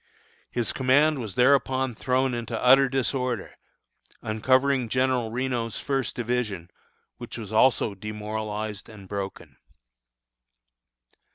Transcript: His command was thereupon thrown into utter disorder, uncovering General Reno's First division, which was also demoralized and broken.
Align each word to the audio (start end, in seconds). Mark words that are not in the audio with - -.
His 0.49 0.73
command 0.73 1.19
was 1.19 1.35
thereupon 1.35 1.93
thrown 1.93 2.33
into 2.33 2.59
utter 2.59 2.89
disorder, 2.89 3.55
uncovering 4.23 4.89
General 4.89 5.29
Reno's 5.29 5.79
First 5.79 6.15
division, 6.15 6.71
which 7.17 7.37
was 7.37 7.53
also 7.53 7.93
demoralized 7.93 8.89
and 8.89 9.07
broken. 9.07 9.57